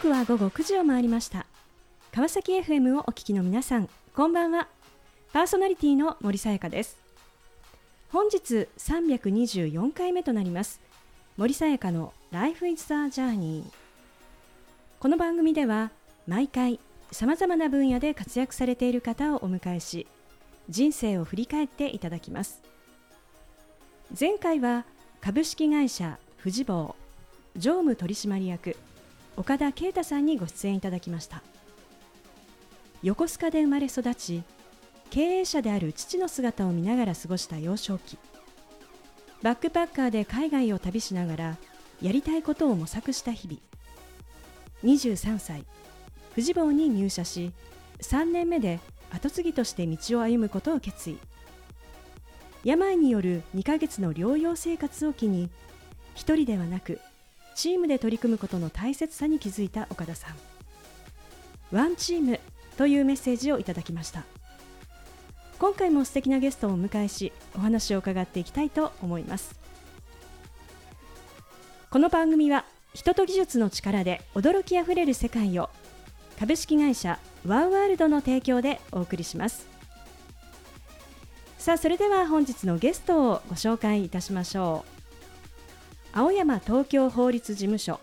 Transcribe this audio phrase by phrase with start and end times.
[0.00, 1.44] 刻は午後9時を回りました。
[2.12, 4.68] 川崎 FM をお聞きの皆さんこんばんは。
[5.32, 6.96] パーソナリティの森さやかです。
[8.12, 10.80] 本日324回目となります。
[11.36, 13.64] 森さやかの Life is the Journey
[15.00, 15.90] この番組では
[16.28, 16.78] 毎回
[17.10, 20.06] さまざまな分野で活躍されている方をお迎えし
[20.68, 22.62] 人生を振り返っていただきます。
[24.18, 24.84] 前回は
[25.20, 26.94] 株式会社富士坊
[27.56, 28.76] 常務取締役
[29.38, 31.44] 岡田啓太さんにご出演いただきました。
[33.04, 34.42] 横須賀で生まれ育ち
[35.10, 38.18] 経営者である父の姿を見ながら過ごした幼少期。
[39.42, 41.56] バックパッカーで海外を旅しながら
[42.02, 43.60] やりたいことを模索した日々。
[44.82, 45.64] 23歳
[46.30, 47.52] 富士坊に入社し
[48.00, 48.80] 3年目で
[49.10, 51.18] 後継ぎとして道を歩むことを決意。
[52.64, 55.48] 病による2ヶ月の療養生活を機に
[56.16, 57.00] 一人ではなく
[57.58, 61.76] チームで取り組むことの大切さに気づいた岡田さん。
[61.76, 62.38] ワンチーム
[62.76, 64.22] というメッセージをいただきました。
[65.58, 69.58] 今回も素敵なゲストをお迎えしお話を伺っていきたいと思います。
[71.90, 72.64] この番組は
[72.94, 75.68] 人と技術の力で驚きあふれる世界を
[76.38, 79.66] 株式会社ワーワールドの提供でお送りします。
[81.58, 84.97] さあそれでは本日のゲストをご紹介いたしましょう。
[86.18, 88.00] 青山東京法律事務所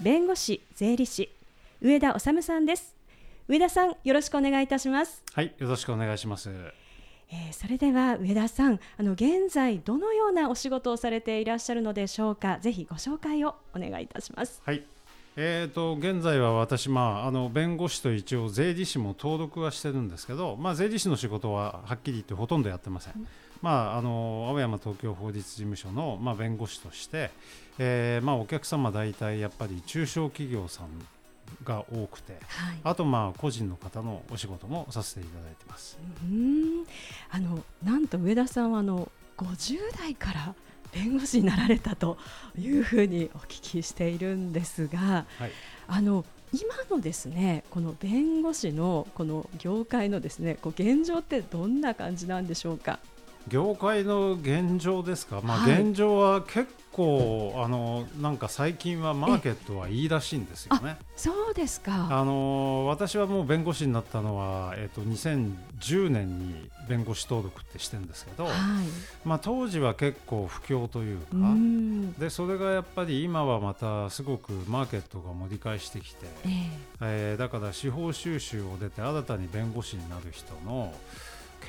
[0.00, 1.28] 弁護士税理士
[1.82, 2.96] 上田治さんです。
[3.46, 5.22] 上田さんよろしくお願いいたします。
[5.34, 6.48] はいよろしくお願いします。
[7.30, 12.56] えー、それでは上田さんあの現在どのようなお仕事をされていらっしゃるのでしょうか？
[12.62, 14.62] ぜひご紹介をお願いいたします。
[14.64, 14.82] はい。
[15.36, 23.26] えーと、現在は私、まあ、あの弁護士と一応税理士も登録はしてるんですけど、まあ、税理士の仕事ははっきり言ってほとんどやってません
[23.62, 27.30] まあ、あの青山東京法律事務所の、まあ、弁護士として、
[27.78, 30.88] えーまあ、お客様大体やっぱり中小企業さん
[31.64, 32.40] が多くて、はい、
[32.82, 35.98] あとまあ個人の方のお仕事もさせていただいてます。
[36.24, 36.84] うん。
[37.30, 40.54] あのなんと上田さんはあの50代から
[40.92, 42.18] 弁護士になられたと
[42.58, 45.50] いうふうにお聞きしているんですが、はい、
[45.88, 52.98] あの今のですねこの弁護士のこの業界のですねこう現状ってどんな感じなんでしょうか？
[53.48, 60.98] 業界の現状ですか、まあ、現状は結構、あのなんか最近はマーケットはいいらしいんですよね。
[61.16, 62.08] そうですか。
[62.10, 68.52] あの私はもう弁護士になったのは、えっと、2010年に弁護士登録ってしてるんですけど、はい、
[69.24, 71.26] まあ、当時は結構不況というか
[72.18, 76.50] でそれがやっぱり今はまたすごくマーケットが盛り返してきて、えー、
[77.00, 80.92] えー、だから司法修習を出て新たに弁護士になる人の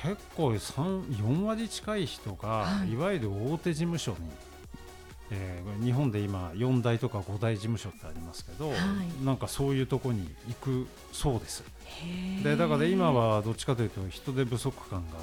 [0.04, 4.18] 結構4割近い人が、はい、いわゆる大手事務所に、
[5.30, 11.64] えー、日本で今4大とか5大事務所ってありますけど、はい、なんかそういうところに行くそうです。
[12.42, 15.18] でだから今はどっちかというと人手不足感が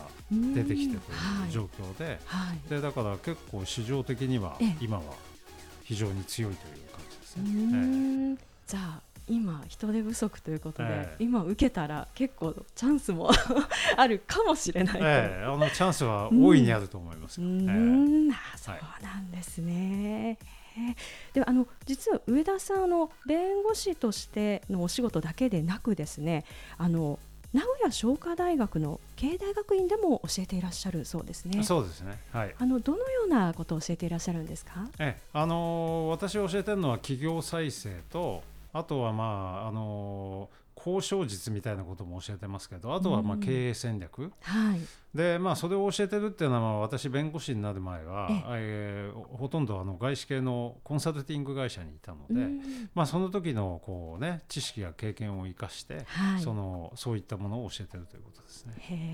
[0.55, 1.15] 出てきてとい
[1.49, 5.03] う状況ではい、でだから結構市場的には今は
[5.83, 8.37] 非常に強いという感じですね。
[8.65, 13.31] じゃあ今人手不足ということで、えー、今受けたら結構チャンスも
[13.95, 20.37] あるかもしれない、えー、あのチャンスは大いにあると思います、うん、えー、あそうなんですね、
[20.75, 20.95] はい、
[21.33, 26.43] ではあの実は上田さんの弁護士としてのお仕事だけでなくですね
[26.77, 27.17] あの
[27.53, 31.63] 名古屋商科大学の経営大学院でも教えていらっしゃるそうですね。
[31.63, 32.17] そうですね。
[32.31, 32.55] はい。
[32.57, 34.87] あのどのようなことを教えていらっしゃるんですか？
[34.99, 38.41] え、あの私教えてるのは企業再生と
[38.73, 44.79] あとはまああの交渉術みたいなことも教えてますけどあとはまあ経営戦略、うん、はい、
[45.13, 58.73] でまあそれを教えてるっていうのは私弁護士になる前はえー、ほとんどあの外資系のコンサルティング会社にいたので、うん、まあその時のこうね知識や経験を生かして、はい、そのそういったものを教えてるということですね。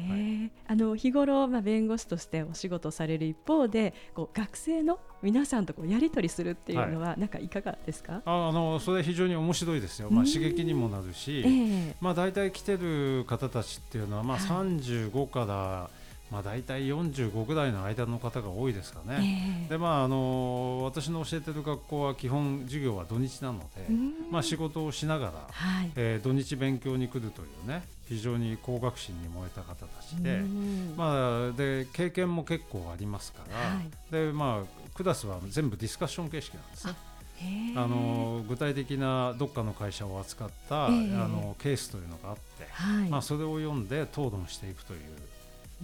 [0.09, 8.21] はい、あの日頃まあ弁護士としてお仕事される一方でこう学生の皆さんとこうやり取りするっていうのは、なんかいかがですか？
[8.23, 15.86] ああのそれ非常に面白いですよ、まあ、刺激にもなるし、えー、まあ、大体来てる方たちっていうのは、まあ、35から
[16.31, 23.87] まあ、大体45ぐらいの間の方が多いですかね、えー、でまあ、あの私の教えてる学校は基本授業は土日なので、
[24.29, 30.41] まあ、仕事をしながら、はい、えー、土日勉強に来るというね非常に高学心に燃えた方たちで,、
[30.97, 36.95] まあ、で経験も結構ありますから、はい、でまあ、クラスは全部ディスカッション形式なんですね。
[37.75, 42.41] あの具体的などっかの会社を扱った、あのケースというのがあって、
[42.71, 44.99] はい、まあ、それを読んで討論していくという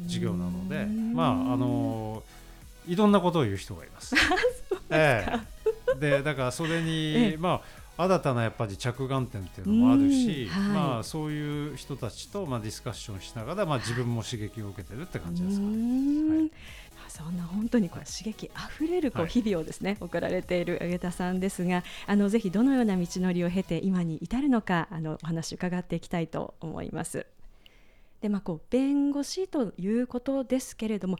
[0.05, 2.23] 授業なので、まああの
[2.87, 4.15] いろんなことを言う人がいます。
[4.89, 5.25] え
[5.95, 16.49] え、でだからそれに、まあ新たなやっぱり着眼点っていうのもあるし、はい、まあ、そういう人たちとまあディスカッションしながら、まあ、自分も刺激を受けてるって感じですか、ね、
[17.07, 27.27] そんな本当にこう刺激あふれるこう日々をですね、はい、送られている上田さんですがあのぜひどのような道のりを経て今に至るのかあのお話伺っていきたいと思います。
[28.23, 31.17] でまあ、こう弁護士ということですけれども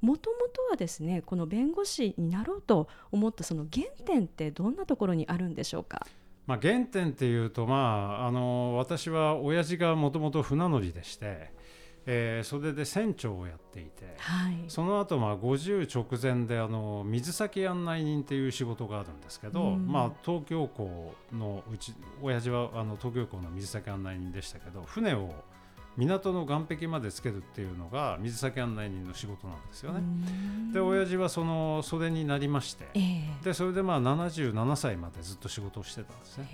[0.00, 6.06] もともとはですねこの弁護士になろうと思ったその原点ってどんなところにあるんでしょうか？
[6.46, 11.50] まあ、原点っていうと、まあ、あの私は親父がもともと船乗りでして、
[12.06, 25.34] えー、それで船長をやっていて、はい、その後まあ50直前であの水先案内人っていう仕事があるんですけど、うん、まあ、東京港のうち親父はあの東京港の水先案内人でしたけど船を
[25.96, 30.02] 港の岸壁までつけるっていうのが水先案内人の仕事なんですよね。
[30.72, 36.48] で親父はそのそれになりまして、えー、でそれでまあ77歳までずっと仕事をしてたんですね。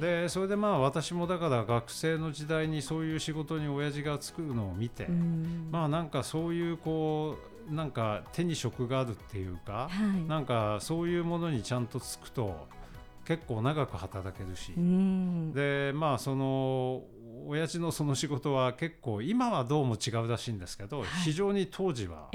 [0.00, 5.06] でそれでまあ私もだから学生の時代にそういう仕事に親父がつくのを見て
[5.70, 7.36] まあなんかそういうこ
[7.70, 12.66] うなんか手に職があるっていうか、はい、なんかそういうものにちゃんとつくと
[13.24, 14.74] 結構長く働けるし、
[15.54, 17.02] でまあその
[17.46, 22.30] 親父のその仕事は結構今はどうも違うらしいんですけど、はい、非常に当時は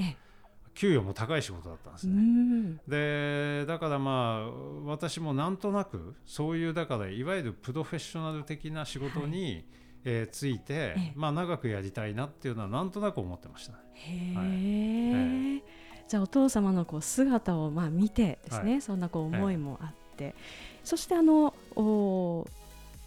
[0.73, 2.77] 給与も高い仕事だったんですね。
[2.88, 4.51] でだからまあ
[4.85, 9.65] 私もなんとなくそういうだからいわゆるプロフェッショナル的な仕事に、はい、
[10.06, 13.79] えー、ついて、まあ、長くやりたいなっていうのはなんとなく思ってました、ね。
[13.94, 15.63] へはい、
[16.07, 20.33] じゃあお父様のこう姿をまあ見てですね、はい、そんなこう思いもあって、
[20.83, 22.47] そしてあのお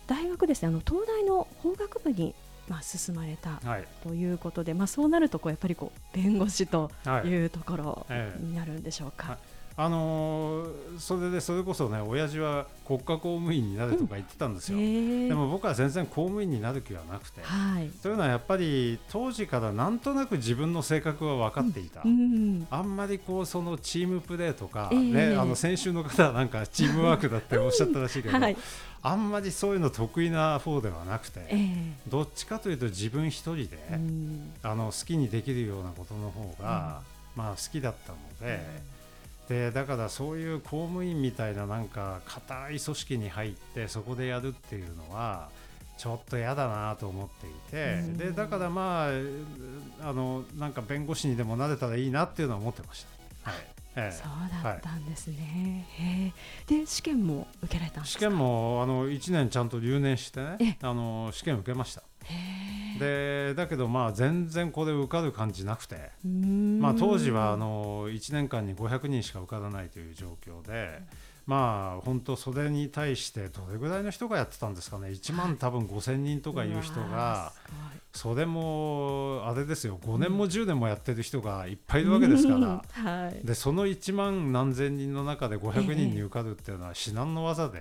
[0.07, 2.35] 大学ですねあの東大の法学部に
[2.69, 3.61] まあ進まれた
[4.03, 6.91] ということで、はい、まあそうなるとこうやっぱりこう弁護士と
[7.25, 8.07] いうところ
[8.39, 9.29] になるんでしょうか。
[9.29, 9.39] はい。
[9.41, 14.87] ええあのー、それでそれこそね親父は国家公務員になるとか言ってたんですよ、うんえ。
[14.87, 28.57] ー、でも僕は全然公務員になる気はなくて、はい、というのはやっぱり当時からなんとなく自分の性格は分かっていた、うんうん、あんまりこうそのチームプレーとか、えー、ね、あの先週の方はなんかチームワークだっておっしゃったらしいけど、はい、
[29.03, 33.79] あんまりそういうの得意な方ではなくて、えー、どっちかというと自分一人で、
[34.63, 37.01] あの好きにできるようなことの方が、
[37.35, 38.93] まあ好きだったので。
[39.49, 45.51] でだからそういう公務員みたいななんか固い組織に入ってそこでやるっていうのは
[45.99, 53.05] ちょっと嫌だなと思っていて、でだからまああのなんか弁護士にでもなれたらいいなっていうのは思ってまし
[53.45, 53.51] た。
[53.51, 55.87] はいええ、そうだったんですね。
[56.69, 62.03] はい、で試験も受けられたんです試験もあの1年ちゃんと留年してねあの試験受けました。
[62.99, 71.03] でだけどまあ全然これ受かる感じなくて、まあ、当時はあの1年間に500人しか受からないという状況で。
[71.47, 75.09] まあ本当それに対してどれぐらいの人がやってたんですかね。
[75.09, 77.53] 1万多分5000人とかいう人が
[78.13, 79.99] それもあれですよ。
[80.05, 87.81] 5年も10年もやってる人がいっぱいいるわけですから、 はい、でその1万何千人の中で500人に受かるっていうのは至難の技で,、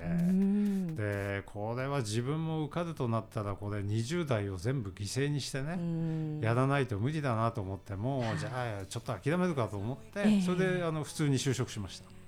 [0.95, 12.20] でこれは自分も受かるとなったらこれ20代を全部犠牲にしてねやらないと無理だなと思ってもじゃあちょっと諦めるかと思ってそれであの普通に就職しました。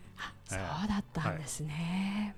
[0.46, 2.36] そうだったんですね。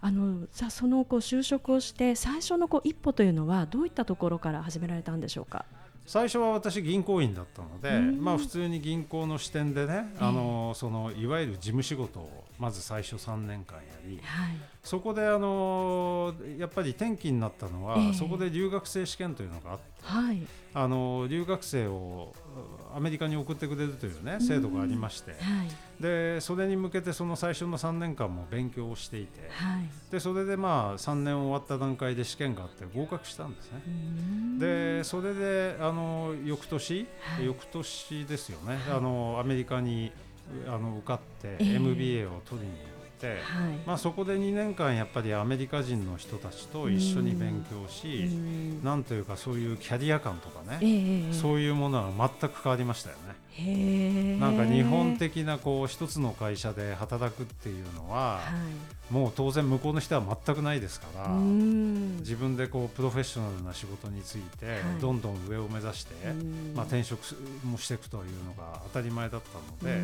[0.00, 5.64] はい、あのさあそのこう就職をして最初のこう一歩というのはどういったところから始められたんでしょうか？
[6.04, 20.42] 最初は私銀行員だったので、まあ、普通に銀行の視点でね、あのそのいわゆる事務仕事をまず最初3年間やり、はい、そこであのやっぱり転機になったのは、えー、そこで留学生試験というのがあって、はい、
[20.74, 22.34] あの留学生を
[22.94, 25.40] アメリカに送ってくれるというね制度がありまして、はい、
[26.02, 33.80] でそれに向けてその最初の3年間も勉強をしていて、はい、でそれでまあ3年終わった段階で試験があって合格したんですね。
[34.58, 37.06] でそれであの翌年、
[37.40, 40.10] 翌年ですよね、あのアメリカに
[40.66, 43.38] あの受かって MBA を取りにて、はい、
[43.86, 48.28] まあ、そこで2年間やっぱりアメリカ人の人たちと一緒に勉強し、
[48.82, 53.42] なんというかそういうキャリア感とかね、えー、そういうものは全く変わりましたよね。
[54.40, 58.40] なんか日本的なこう一つの会社で働くっていうのは、は
[59.10, 66.14] い、もう当然向こうの人は全くないですから自分でこうプロフェッショナルな仕事についてどんどん上を目指して、
[66.74, 67.20] まあ、転職
[67.62, 70.00] もしていくというのが当たり前だったので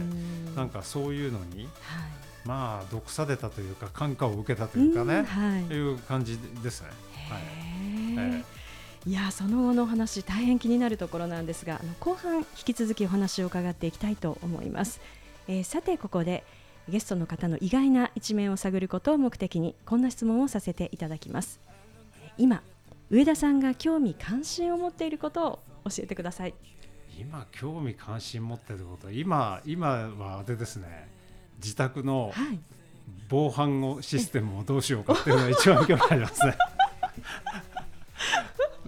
[0.55, 1.69] なんかそういうのに、
[2.49, 6.89] まあ毒されたというか感化を受けたというかね、はい、いう感じですね。
[7.29, 7.43] はい。
[8.17, 15.03] えー、いやその後のお話大変気になるところなんですがあの後半引き続きお話を伺っていきたいと思います。
[15.47, 16.43] えー、さてここで
[16.89, 21.61] ゲストの方の意外な一面を探ることを目的にこんな質問をさせていただきます。
[22.39, 22.63] 今
[23.11, 25.59] 上田さんが興味関心を持っていることを
[25.91, 26.55] 教えてください。
[27.21, 31.18] 今興味関心持ってること今今はあれですね
[31.59, 32.33] 自宅の
[33.29, 36.57] 防犯をシステムをどうしようかっていうのが一番興味ありますね。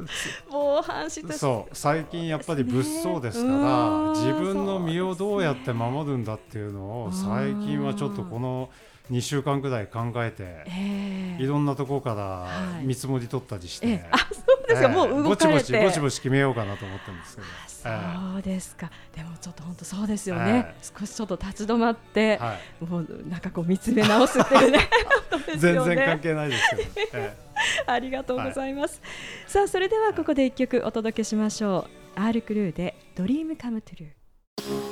[0.51, 1.77] 防犯しそう。
[1.77, 8.71] 最近やっぱり物騒ですから、自分の身をどうやって守るんだっていうのを最近はちょっとこの
[9.11, 12.47] 2週間ぐらい考えて、えー、いろんなところから
[12.83, 14.05] 見積もり取ったりして、
[14.71, 15.59] ですもう動かれて。
[15.59, 17.49] ぼちぼちぼちぼち決めようかなと思ってるんですけど。
[17.81, 24.79] そうですか、でもちょっと本当そうですよね、少しちょっと立ち止まって、はい、もうなんかこう見つめ直すっていうね
[25.49, 26.83] ね、全然関係ないですけど、
[27.15, 27.37] え。
[27.87, 34.90] ー、 ありがとうございます、はい、さあそれではここで一曲お届けしましょう、はい、R クルーでドリームカムトゥルー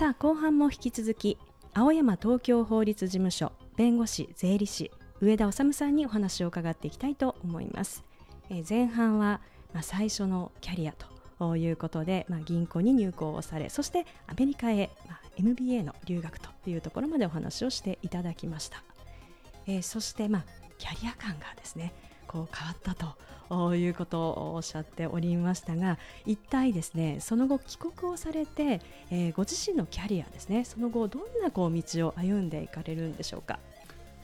[0.00, 1.36] さあ後半も引き続き
[1.74, 4.90] 青山東京法律事務所弁護士税理士
[5.20, 8.02] 上田治さんにお話を伺っていきたいと思います、
[8.48, 9.42] えー、前半は、
[9.74, 10.94] まあ、最初のキャリア
[11.38, 18.82] ということで、まあ、銀行に入行をされそしてアメリカへ、まあ、MBA の留学というところまでお話をしていただきました、
[19.66, 20.44] えー、そして、まあ、
[20.78, 21.92] キャリア感がですね
[22.30, 33.58] こう変わったということをおっしゃっておりましたが一体ですねその後帰国をされて、えー、ご自身のキャリアですねその後どんなこう道を歩んでいかれるんでしょうか？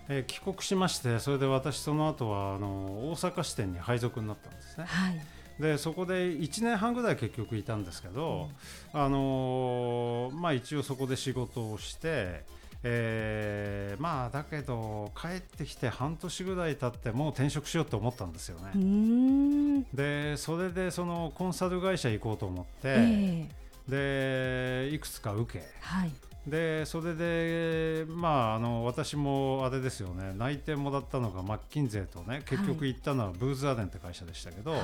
[0.08, 2.68] えー、帰国しましてそれで私その後はあの
[3.10, 4.84] 大阪支店に配属になったんですね。
[4.86, 5.20] はい
[5.58, 8.50] でそこで1年半ぐらい結局いたんですけど、
[8.92, 12.44] うん、あのまあ、一応そこで仕事をして、
[12.88, 19.84] えー、まあだけど帰ってきて半年ぐらい経ってもう転職しようと思ったんですよね。
[19.92, 26.12] でそれでそのコンサル会社行こうと思って、えー、でいくつか受け、はい、
[26.46, 34.78] でそれで、まあ、あの私もあれですよね内定もらったのがマッキンゼーとね結局行ったのはブーズアデンって会社でしたけど、は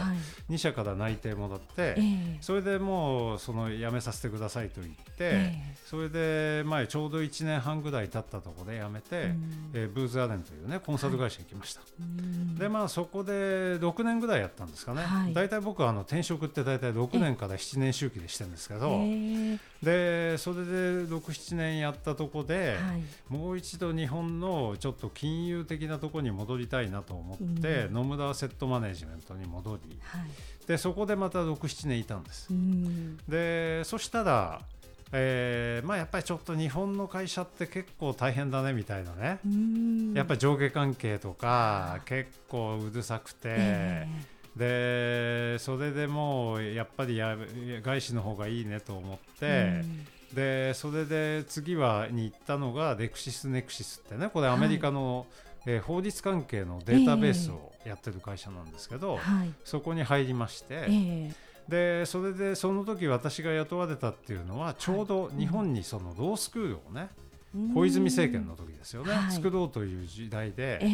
[0.48, 11.86] い、2社から内定もらって、えー、それでもうその辞めさせてくださいと言って、えー、それで前ちょうど1年半ぐらい経ったところで辞めて、うん、えー、ブーズアデンというねコンサル会社行きました、は
[12.56, 13.32] い、でまあそこで
[13.78, 21.06] 6年ぐらいやったんですかね、はい、大体僕はあの転職って大体6年から7年周期でしてるんですけど、えー、でそれで
[21.52, 32.48] 67年やったとこで、はい、もう一度日本のちょっと金融的なところに戻りたいなと思って、うん、野村アセットマネジメントに戻り、はい、でそこでまた67年いたんです。
[32.50, 34.60] うん、でそしたら
[35.14, 39.40] えーまあ、やっぱりちょっと日本の会社って結構大変だねみたいなね。
[40.14, 44.06] やっぱり上下関係とか結構うるさくて、え
[44.56, 47.36] でそれでもうやっぱりや
[47.82, 49.82] 外資の方がいいねと思って、
[50.34, 55.26] でそれで次はに行ったのがレクシスネクシスってねこれアメリカの、
[55.64, 67.08] はい、えー、法律関係のデータベースをやってる会社なんですけど、えー、そこに入りまして、えー、でそれでその時私が雇われたっていうのはちょうど日本にそのロースクールをね、
[67.74, 70.86] 小泉政権の時ですよね、はい、作ろうという時代でえ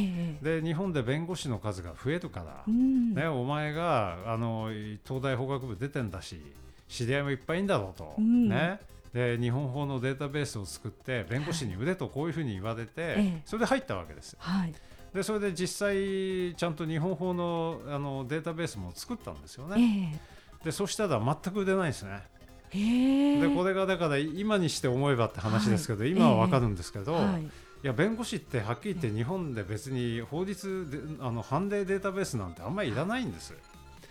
[0.43, 4.71] ー、で日本で弁護士の数が増えるから、ね、お前があの
[5.07, 6.41] 東大法学部出てんだし
[6.89, 8.81] 知り合いもいっぱいいんだろうと、ね、
[9.13, 14.75] で日本法のデータベースを作って弁護士に腕とこういうふうに言われて、はい、それで入ったわけですはい、
[15.15, 20.13] でそれで実際ちゃんと日本法のあのデータベースも作ったんですよね、
[20.61, 22.23] えー、でそしたら全く出ないですね。
[22.71, 27.49] でこれがだから今にして思えばって話ですけど、はい、今は分かるんですけど、はい、い
[27.83, 33.55] や弁護士ってはっきり言って日本で別に法律であの判例データベースなんてあんまりいらないんです、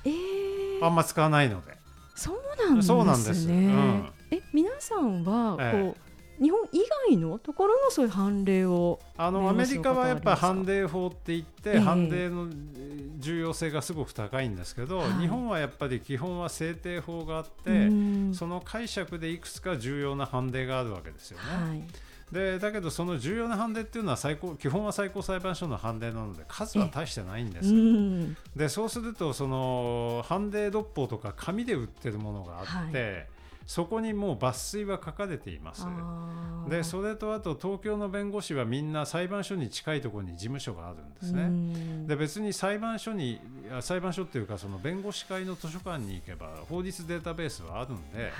[0.05, 1.76] えー、あんま使わないので
[2.17, 3.53] そうなんですね。
[3.53, 6.06] す、うん、え皆さんはこう、ええ
[6.39, 6.79] 日本以
[7.09, 12.47] 外のところのそういう判例をあのアメリカはやっぱり判例法って言って、えー、判例の
[13.17, 17.89] 重要性がすごく高いんですけど、はい、日本はやっぱり基本は制定法があって
[18.33, 21.43] その解釈でいくつか重要な判例があるわけですよね。
[21.69, 21.81] はい。
[22.31, 33.27] でだけどその重要な判例っていうのは最高基本は最高裁判所の判例なので数は大してないんです、うん、でそうするとその判例六法とか紙で売ってるものがあって、はい
[33.67, 35.85] そこにもう抜粋は書かれています。
[36.69, 42.07] でそれとあと東京の弁護士はみんな裁判所に近いところに事務所があるんですね。
[42.07, 43.39] で別に裁判所に
[43.81, 48.31] 裁判所っていうかその弁護士会の図書館に行けば法律データベースはあるんで、はい、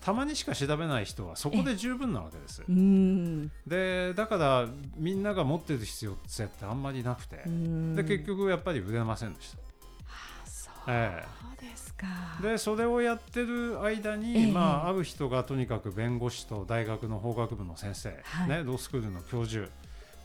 [0.00, 2.62] たまにしか調べない人はそこで十分なわけです。
[3.66, 7.36] でだからみんなが持ってる必要性ってあんまりなくて。
[7.36, 9.58] で結局やっぱり売れませんでした。
[10.86, 11.83] ええ、ですか
[12.42, 19.68] でそれをやってる間に、えまあ、会う人がとにかく弁護士と大学の法学部の先生、はい、ね、ロースクールの教授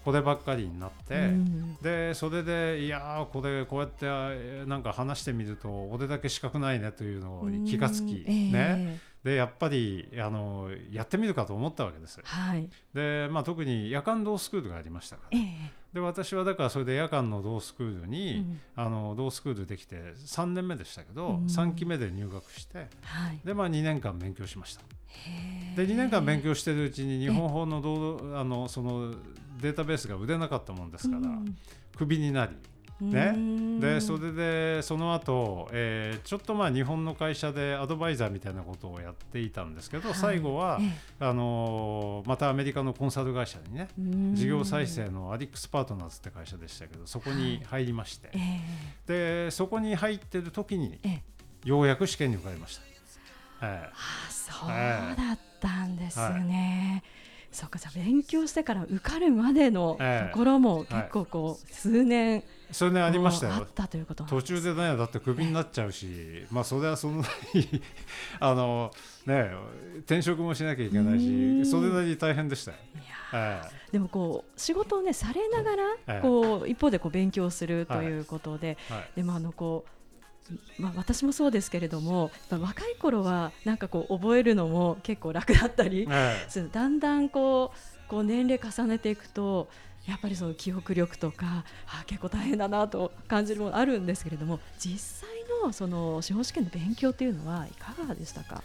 [0.04, 12.20] こればっかりになって、うん、でそれでいやこれこうやってなんか話してみると俺だけ資格ないねというのを気がつき、うん、ね、でやっぱりあのやってみるかと思ったわけです。
[12.24, 15.38] はい、でまあ、特に夜間ロースクールがありましたから。
[15.38, 24.84] えで私はだからそれで夜間のロースクールに、うん、あのロースクールできて3年目でしたけど、うん、3期目で入学して、はい、でまあ、2年間勉強しました。
[25.76, 27.80] で2年間勉強してるうちに日本法の
[28.40, 29.16] あのその
[29.60, 31.58] データベースが売れなかったもんですから、うん、
[31.98, 32.56] クビになり。
[33.02, 40.80] ね、でそれでその後、えー、ちょっとまあ日本の会社でアドバイザーみたいなことをやっていたんですけど、はい、最後は、
[41.20, 43.88] あのー、またアメリカのコンサル会社にね
[44.34, 48.38] 事業再生のアディックスパートナーズって会社でしたけどそこに入りまして、はい。
[49.08, 51.00] でそこに入ってる時に、
[51.64, 52.84] ようやく試験に受かりました。
[53.62, 57.02] えー、あそうだったんですね。
[57.04, 63.54] はいそうかじゃ勉強してから受かるまでのところも結構こう数年、数年ありましたよ。
[63.54, 67.24] あったということ途中でねだってクビになっちゃうし、まあそれはその
[68.40, 68.92] あの
[69.26, 69.52] ね
[70.02, 72.78] 転職もしなきゃいけないしそれなりに大変でしたよ。
[73.34, 75.76] ええ、でもこう仕事をねされなが
[76.08, 78.98] らこう、一方でこう勉強するということで、はい。
[79.00, 79.99] はい、でもあのこう
[80.78, 89.70] まあ、私もそうですけれども若い頃はなんかこう覚えるのも結構楽だったり、ええ、だんだんこうこう年齢重ねていくと
[90.08, 95.30] やっぱりその記憶力とかあ結構大変だなと感じるものあるんですけれども実際
[95.64, 98.64] のその司法試験の勉強っていうのはいかがでしたか？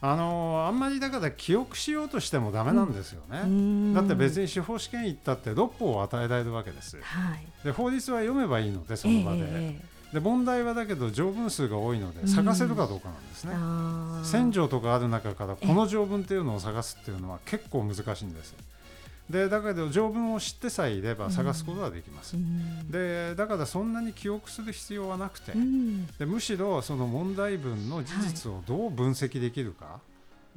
[0.00, 9.38] あのあんまりだから記憶しようとしてもだめなんですよね、うん、だって別に司法試験行ったって6法を与えられるわけです、はい、で法律は読めばいいのでその場で。
[9.42, 18.54] えーで問題はだけど条文数が多いので探せるかどうかなんですね、うん、1000条とかある中からこの条文っていうのを探すっていうのは結構難しいんです。
[19.28, 30.00] でだけど条文を知ってさえいれば探すことができます、うん、でだからそんなに記憶する必要はなくて、うん、でむしろその問題文の事実をどう分析できるか、は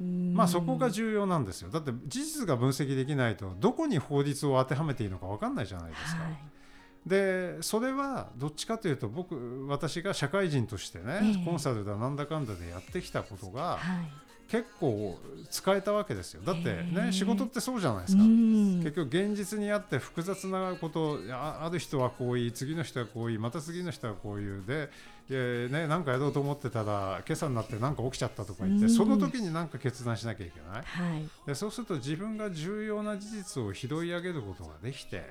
[0.00, 1.68] い、まあ、そこが重要なんですよ。
[1.68, 6.22] だって事実が分析できないとどこに法律を当てはめていいのか分かんないじゃないですか。
[6.22, 6.59] はい
[7.06, 16.42] でそれはどっちかというと僕私が社会人としてね、えー、コンサルだなんだかんだでやってきたことが、はい、結構使えたわけですよ。
[16.44, 16.98] だってね、え。
[17.08, 18.22] ー、仕事ってそうじゃないですか。
[18.22, 24.64] 結局現実にあって複雑なことある人はこう言い次の人はこう言いまた次の人はこう言う。
[24.66, 24.90] で
[25.32, 35.30] えーね、なんかやろうと思ってたら今朝になって何か起きちゃったとか言って、その時に何か決断しなきゃいけない、はい、でそうすると自分が重要な事実を拾い上げることができて、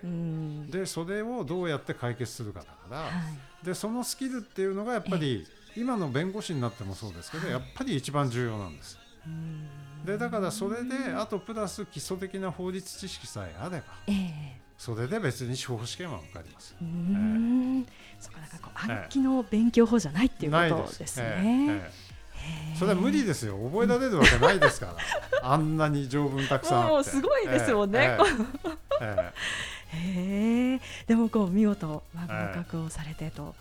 [0.71, 3.09] でそれをどうやって解決するかだから、は
[3.61, 8.97] い、でそのスキルっていうのがやっぱり今の弁護士になってもそうですけど、やっぱり一番重要なんです。
[10.05, 16.73] でだからそれであとプラス基礎的な法律知識さえあれば、えーそれで別に司法試験は受かります。
[16.81, 21.91] うん、えー、そうかなんかこう暗記の勉強法じゃないっていうことですね。
[22.79, 23.57] それは無理ですよ。
[23.57, 24.95] 覚えられるわけないですか
[25.41, 27.09] ら、 あんなに条文たくさんあって。
[27.09, 28.17] すごいですもんね、
[29.01, 29.33] え
[29.91, 33.55] へえでもこう見事、まあ、合格をされてと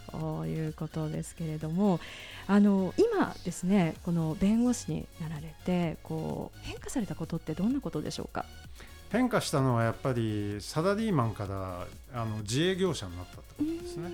[0.46, 1.98] いうことですけれども、
[2.46, 8.44] あの今ですねこの弁護士になられてこう変化されたことってどんなことでしょうか？
[9.10, 14.10] 変化したのはやっぱりサラリーマンからあの自営業者になったってことですね。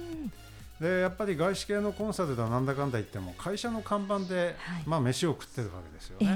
[0.80, 6.26] でやっぱり外資系のコンサルだなんだかんだ言っても会社の看板で、はい、まあ飯を食ってるわけですよね、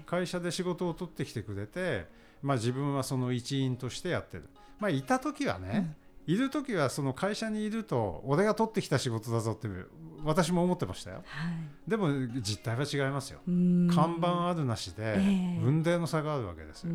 [0.00, 2.06] えー、会社で仕事を取ってきてくれて、
[2.42, 4.44] まあ、自分はその一員としてやってる、
[4.80, 5.94] まあ、いた時はね、
[6.26, 9.68] いる時はその会社にいると俺が取ってきた仕事だぞって
[10.24, 12.08] 私も思ってましたよ、はい、でも
[12.40, 13.40] 実態は違いますよ。
[13.46, 15.14] 看板あるなしで
[15.64, 16.92] 運命の差があるわけですよ、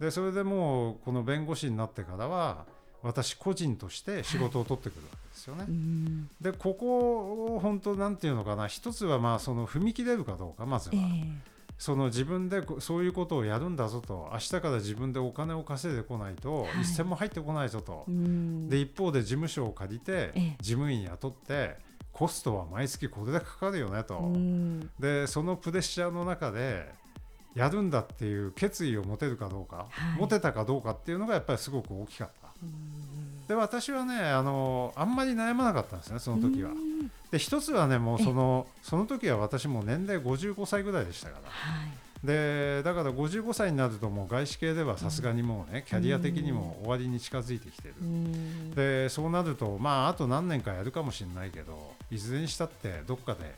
[0.00, 2.66] でそれでもうこの弁護士になってからは
[3.02, 8.66] 私個人として仕事を取ってくるわけですよね、はい、でここを本当なんていうのかな。
[8.66, 10.96] 一つはまあその踏み切れるかどうかまずは。
[10.96, 14.30] えーその自分でそういうことをやるんだぞと。
[14.32, 21.76] 明日から自分でお金を稼いでこないと、一銭も入ってこないぞと、で一方で事務所を借りて事務員雇って
[22.12, 24.32] コストは毎月これだけかかるよねと、
[24.98, 26.90] でそのプレッシャーの中で
[27.54, 32.48] やるんだっていう決意を持てるかどうか、はい、持てたかどうかっていうのがやっぱりすごく大きかった。
[33.48, 36.70] で私はねあのあんまり悩まなかったんですねその時は。
[37.30, 41.50] で一つはねもうそのその時は私も年齢55歳ぐらいでしたから。
[41.50, 41.90] はい。
[42.24, 47.94] でだから55歳になるともう外資系ではさすがにもうね、キャリア的にも終わりに近づいてきてる、
[48.74, 53.54] でそうなるとまああと何年かやるかもしれないけどいずれにしたってどっかで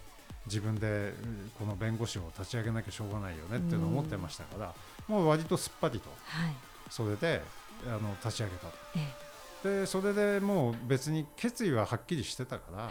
[0.47, 1.13] 自分で
[1.59, 4.75] この弁護士を立ち上げなきゃしょうがないよねっていうのを思ってましたから
[5.07, 6.11] もう割とすっぱりと
[6.91, 7.43] それで
[7.87, 8.73] あの立ち上げたと。
[9.63, 12.91] でそれでもう別に決意ははっきりしてたか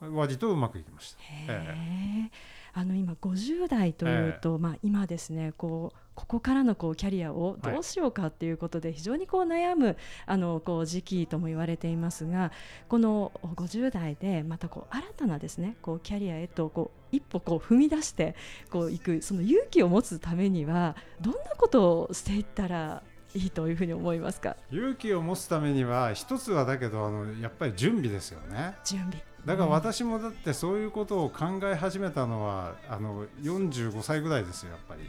[0.00, 1.18] ら、割とうまくいきました。
[1.48, 12.52] えーあの今50代というと、えー、まあ、今ですねこうここからのこうキャリアをどうしようかっていうことで非常にこう悩むあのこう時期とも言われていますが
[12.88, 18.34] この50代でまたこう新たなですねこうキャリアへとこう一歩こう踏み出して
[18.70, 23.02] こういくその勇気を持つためにはどんなことをしていったら
[23.34, 24.56] いいというふうに思いますか？
[24.70, 28.74] 勇気を持つためには一つはだけどあのやっぱり準備ですよね。
[28.84, 29.22] 準備。
[29.46, 35.02] だから私もだってそういうことを考え始めたのはあの45歳ぐらいですよやっぱり。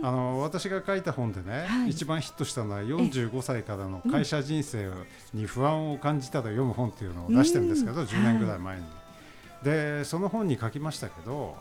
[0.00, 4.90] あの私が書いた本でね、はい、一番ヒットしたのは45歳からの会社人生
[5.34, 8.88] に不安を感じたら読む本っていうのを出してるんですけど10年ぐらい前に、は
[9.62, 11.56] い、でその本に書きましたけど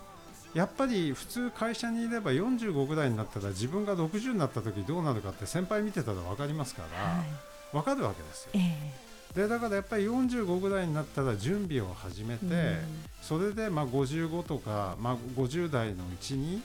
[0.58, 7.26] やっぱり普通会社にいれば45ぐらいになったら自分が60になった時どうなるかって先輩見てたら分かりますから、はい、
[7.74, 8.52] 分かるわけですよ。
[8.56, 12.78] えーでだからやっぱり45ぐらいになったら準備を始めて、うん、
[13.22, 16.64] それでまあ55とか、まあ、50代のうちに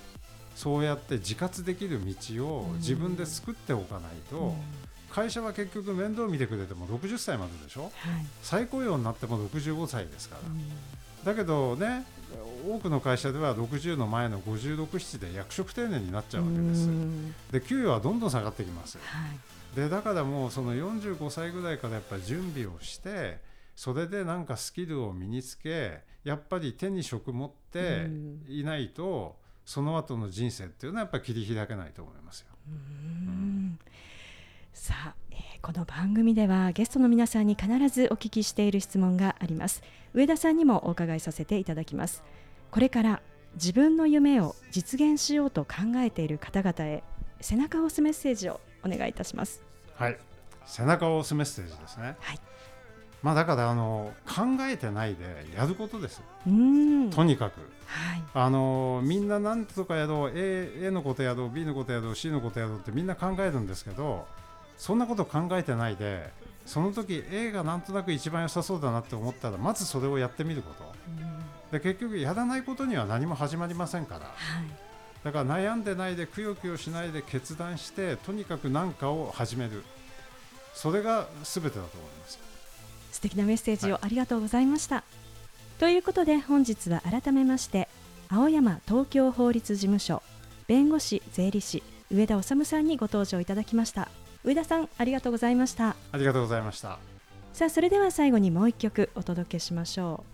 [0.54, 4.54] そうやって自活できる道を自分で作っておかないと、うん、
[5.10, 7.92] 会社は結局面倒見てくれても60歳まででしょ、はい、
[8.42, 10.62] 再雇用になっても65歳ですから、うん、
[11.24, 12.04] だけどね
[12.68, 16.88] 多くの会社では60の前の56、7で役職定年になっちゃうわけです。
[17.50, 18.98] で給与はどんどん下がってきます。
[19.02, 19.38] はい
[19.74, 23.38] でだからもうその45歳ぐらいからやっぱり準備をして
[23.74, 28.06] それでなんかスキルを身につけやっぱり手に職持って
[28.48, 32.46] いないと、その後の人生っていうのはやっぱり切り開けないと思いますよ。
[32.68, 33.78] うん、
[34.72, 39.82] さあ、えー、この番組ではゲストの皆さんに必ずお聞きしている質問があります
[40.14, 42.22] 上田さんにもお伺いさせていただきます
[42.70, 43.22] これから
[43.54, 47.04] 自分の夢を実現しようと考えている方々へ
[47.40, 49.62] 背中を押すメッセージをお願いいたします。
[49.94, 50.18] はい、
[50.64, 52.16] 背中を押すメッセージですね。
[52.20, 52.40] はい。
[53.22, 56.22] まあだからあの考えてないでやることです。
[56.46, 57.60] うんとにかく。
[57.86, 64.26] はい、あのみんな何とかやろう A, A のことやろう B のことやろう C のことやろうってみんな考えるんですけど
[64.78, 66.30] そんなこと考えてないで
[66.66, 74.34] その時 A がなんとなく一番良さそうだなって思ったらまずそれをやってみること、で結局やらないことには何も始まりませんから、はい、
[75.24, 79.82] だから悩んでないでくよくよしないで決断してとにかく何かを始める。
[80.74, 82.52] それが全てだと思います。
[83.12, 85.04] 素敵なメッセージをありがとうございました、は
[85.78, 87.88] い、ということで本日は改めまして
[88.28, 90.22] 青山東京法律事務所
[90.66, 94.08] 弁護士税理士上田治さんにご登場いただきました
[94.44, 95.94] 上田さんありがとうございました。
[96.10, 96.98] ありがとうございました。
[97.52, 100.24] さあそれでは最後にもう一曲お届けしましょ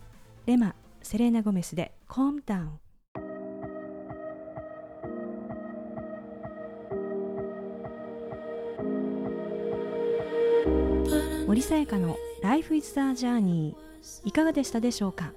[0.47, 0.49] う。
[0.49, 2.71] レマセレーナ・ゴメスで「コームダウン」
[11.47, 13.75] 森さやかの Life is a Journey
[14.25, 15.33] いかがでしたでしょうか？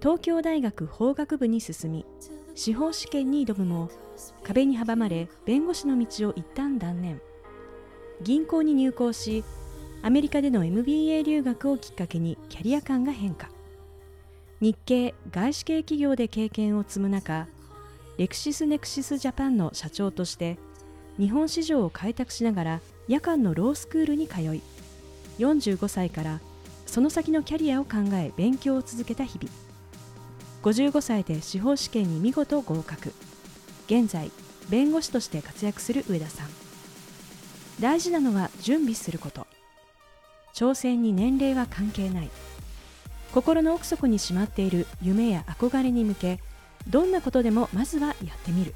[0.00, 2.04] 東京大学法学部に進み
[2.54, 3.90] 司法試験に挑むも
[4.42, 7.20] 壁に阻まれ弁護士の道を一旦断念
[8.24, 9.44] 銀行に入行し
[10.02, 13.50] アメリカでの MBA 留学をきっかけにキャリア感が変化。
[14.60, 17.46] 日系外資系企業で経験を積む中
[18.16, 20.58] レクシス・ネクシス・ジャパンの社長として
[21.18, 24.62] 日本市場を開拓しながら夜間のロースクールに通い
[25.38, 26.40] 45歳から
[26.86, 29.52] その先のキャリアを考え勉強を続けた日々。
[30.62, 33.12] 55歳で司法試験に見事合格。
[33.86, 34.30] 現在
[34.70, 36.63] 弁護士として活躍する上田さん。
[37.80, 39.46] 大事なのは準備すること。
[40.54, 42.30] 挑戦に年齢は関係ない。
[43.32, 46.38] 心の奥底にしまっている夢や憧れに向け
[46.88, 48.74] どんなことでもまずはやってみる。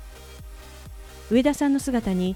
[1.30, 2.34] 上田さんの姿に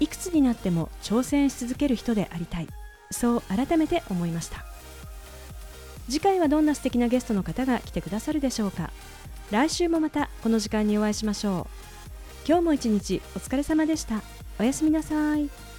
[0.00, 2.68] いくつになっても挑戦し続ける人でありたい。
[3.10, 4.64] そう改めて思いました。
[6.08, 8.90] 次回はどんな素敵なゲストの方が来てくださるでしょうか。
[9.50, 11.68] 来週もまたこの時間にお会いしましょ
[12.44, 12.46] う。
[12.46, 14.22] 今日も一日お疲れ様でした。
[14.58, 15.71] おやすみなさい。